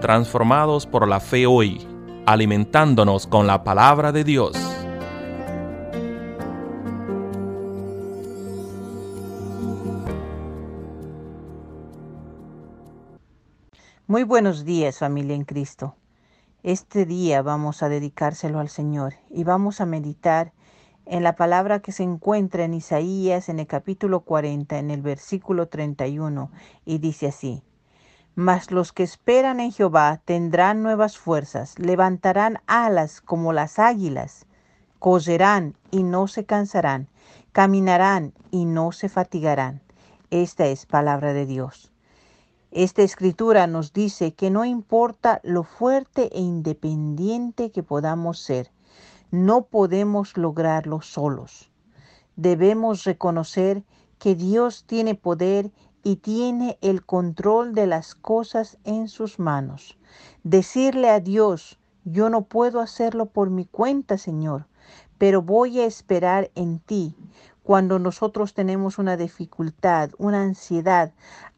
[0.00, 1.86] transformados por la fe hoy,
[2.26, 4.56] alimentándonos con la palabra de Dios.
[14.06, 15.94] Muy buenos días familia en Cristo.
[16.64, 20.52] Este día vamos a dedicárselo al Señor y vamos a meditar
[21.06, 25.68] en la palabra que se encuentra en Isaías en el capítulo 40, en el versículo
[25.68, 26.50] 31,
[26.84, 27.62] y dice así,
[28.34, 34.46] Mas los que esperan en Jehová tendrán nuevas fuerzas, levantarán alas como las águilas,
[34.98, 37.08] correrán y no se cansarán,
[37.52, 39.82] caminarán y no se fatigarán.
[40.30, 41.90] Esta es palabra de Dios.
[42.70, 48.70] Esta escritura nos dice que no importa lo fuerte e independiente que podamos ser,
[49.32, 51.70] no podemos lograrlo solos.
[52.36, 53.82] Debemos reconocer
[54.18, 59.98] que Dios tiene poder y tiene el control de las cosas en sus manos.
[60.42, 64.66] Decirle a Dios, yo no puedo hacerlo por mi cuenta, Señor,
[65.18, 67.14] pero voy a esperar en ti.
[67.62, 71.12] Cuando nosotros tenemos una dificultad, una ansiedad,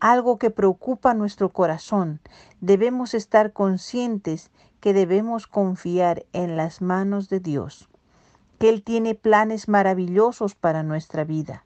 [0.00, 2.20] algo que preocupa nuestro corazón,
[2.60, 7.88] debemos estar conscientes que debemos confiar en las manos de Dios,
[8.58, 11.64] que Él tiene planes maravillosos para nuestra vida.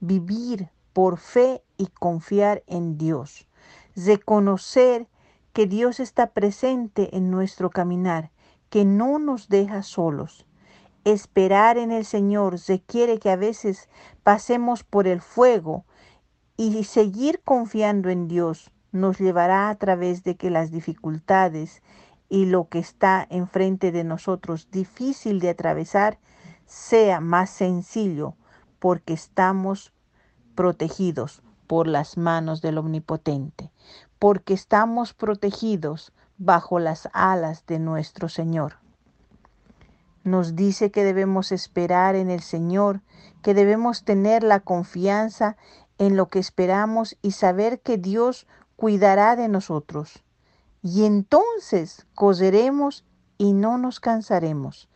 [0.00, 3.48] Vivir por fe y confiar en Dios.
[3.96, 5.08] Reconocer
[5.54, 8.30] que Dios está presente en nuestro caminar,
[8.68, 10.44] que no nos deja solos.
[11.04, 13.88] Esperar en el Señor requiere que a veces
[14.22, 15.86] pasemos por el fuego
[16.58, 21.82] y seguir confiando en Dios nos llevará a través de que las dificultades
[22.28, 26.18] y lo que está enfrente de nosotros difícil de atravesar
[26.66, 28.34] sea más sencillo
[28.78, 29.94] porque estamos
[30.54, 33.70] protegidos por las manos del Omnipotente,
[34.18, 38.78] porque estamos protegidos bajo las alas de nuestro Señor.
[40.24, 43.02] Nos dice que debemos esperar en el Señor,
[43.40, 45.56] que debemos tener la confianza
[45.98, 50.24] en lo que esperamos y saber que Dios cuidará de nosotros
[50.82, 53.04] y entonces correremos
[53.38, 54.88] y no nos cansaremos,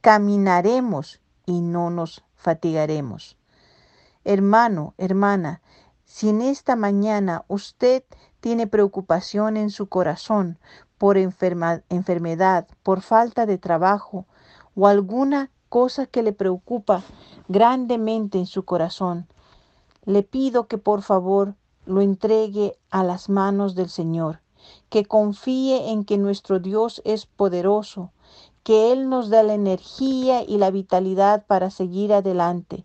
[0.00, 3.36] caminaremos y no nos fatigaremos.
[4.24, 5.61] Hermano, hermana,
[6.12, 8.04] si en esta mañana usted
[8.40, 10.58] tiene preocupación en su corazón
[10.98, 14.26] por enfermedad, por falta de trabajo
[14.76, 17.02] o alguna cosa que le preocupa
[17.48, 19.26] grandemente en su corazón,
[20.04, 21.54] le pido que por favor
[21.86, 24.42] lo entregue a las manos del Señor
[24.90, 28.12] que confíe en que nuestro Dios es poderoso,
[28.64, 32.84] que Él nos da la energía y la vitalidad para seguir adelante,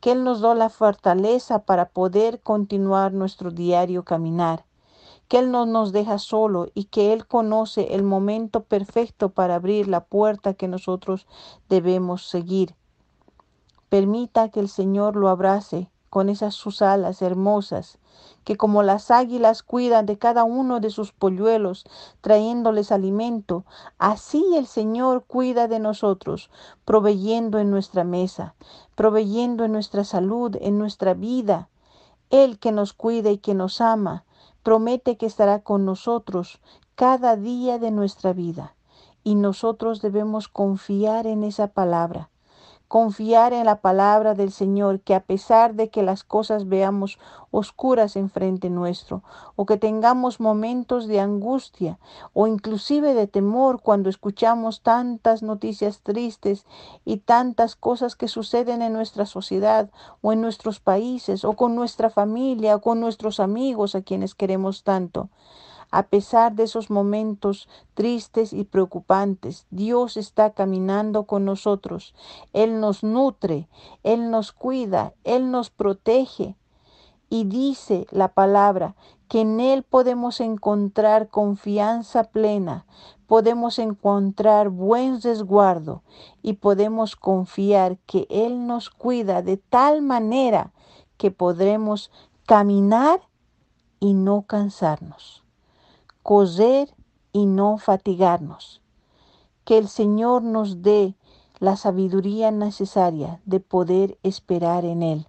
[0.00, 4.64] que Él nos da la fortaleza para poder continuar nuestro diario caminar,
[5.28, 9.88] que Él no nos deja solo y que Él conoce el momento perfecto para abrir
[9.88, 11.26] la puerta que nosotros
[11.68, 12.74] debemos seguir.
[13.88, 17.98] Permita que el Señor lo abrace con esas sus alas hermosas,
[18.44, 21.84] que como las águilas cuidan de cada uno de sus polluelos,
[22.20, 23.64] trayéndoles alimento,
[23.98, 26.50] así el Señor cuida de nosotros,
[26.84, 28.54] proveyendo en nuestra mesa,
[28.96, 31.68] proveyendo en nuestra salud, en nuestra vida.
[32.28, 34.24] Él que nos cuida y que nos ama,
[34.64, 36.60] promete que estará con nosotros
[36.96, 38.74] cada día de nuestra vida.
[39.22, 42.30] Y nosotros debemos confiar en esa palabra
[42.90, 47.20] confiar en la palabra del Señor, que a pesar de que las cosas veamos
[47.52, 49.22] oscuras enfrente nuestro,
[49.54, 52.00] o que tengamos momentos de angustia,
[52.32, 56.66] o inclusive de temor cuando escuchamos tantas noticias tristes
[57.04, 59.88] y tantas cosas que suceden en nuestra sociedad
[60.20, 64.82] o en nuestros países, o con nuestra familia, o con nuestros amigos a quienes queremos
[64.82, 65.28] tanto.
[65.90, 72.14] A pesar de esos momentos tristes y preocupantes, Dios está caminando con nosotros.
[72.52, 73.68] Él nos nutre,
[74.04, 76.54] Él nos cuida, Él nos protege.
[77.28, 78.94] Y dice la palabra
[79.28, 82.86] que en Él podemos encontrar confianza plena,
[83.26, 86.02] podemos encontrar buen resguardo
[86.42, 90.72] y podemos confiar que Él nos cuida de tal manera
[91.16, 92.10] que podremos
[92.46, 93.20] caminar
[94.00, 95.39] y no cansarnos
[96.22, 96.94] correr
[97.32, 98.80] y no fatigarnos.
[99.64, 101.14] Que el Señor nos dé
[101.58, 105.26] la sabiduría necesaria de poder esperar en Él.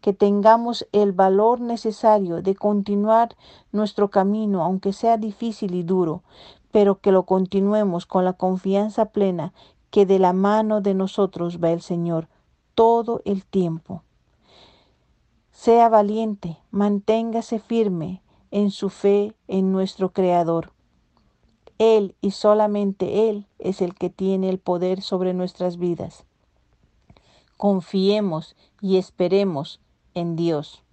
[0.00, 3.36] Que tengamos el valor necesario de continuar
[3.72, 6.22] nuestro camino, aunque sea difícil y duro,
[6.70, 9.52] pero que lo continuemos con la confianza plena
[9.90, 12.28] que de la mano de nosotros va el Señor
[12.74, 14.02] todo el tiempo.
[15.50, 18.20] Sea valiente, manténgase firme,
[18.50, 20.72] en su fe en nuestro Creador.
[21.78, 26.24] Él y solamente Él es el que tiene el poder sobre nuestras vidas.
[27.56, 29.80] Confiemos y esperemos
[30.14, 30.85] en Dios.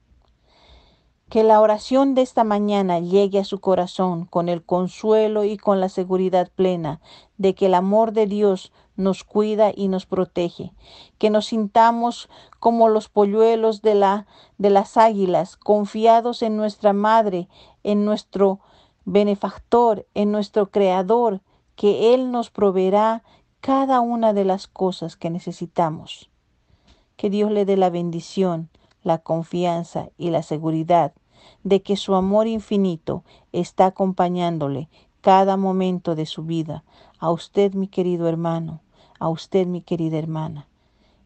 [1.33, 5.79] Que la oración de esta mañana llegue a su corazón con el consuelo y con
[5.79, 7.01] la seguridad plena
[7.39, 10.73] de que el amor de Dios nos cuida y nos protege,
[11.17, 14.23] que nos sintamos como los polluelos de,
[14.59, 17.47] de las águilas, confiados en nuestra Madre,
[17.81, 18.59] en nuestro
[19.03, 21.41] benefactor, en nuestro Creador,
[21.75, 23.23] que Él nos proveerá
[23.59, 26.29] cada una de las cosas que necesitamos.
[27.15, 28.69] Que Dios le dé la bendición,
[29.01, 31.13] la confianza y la seguridad
[31.63, 34.89] de que su amor infinito está acompañándole
[35.21, 36.83] cada momento de su vida,
[37.17, 38.81] a usted mi querido hermano,
[39.19, 40.67] a usted mi querida hermana,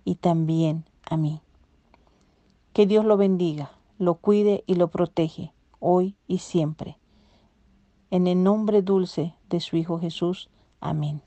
[0.06, 1.42] y también a mí.
[2.74, 7.00] Que Dios lo bendiga, lo cuide y lo protege, hoy y siempre.
[8.12, 10.50] En el nombre dulce de su Hijo Jesús.
[10.80, 11.22] Amén.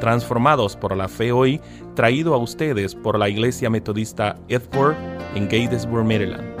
[0.00, 1.60] Transformados por la fe hoy,
[1.94, 4.96] traído a ustedes por la Iglesia Metodista Edward
[5.34, 6.57] en Gatesburg, Maryland.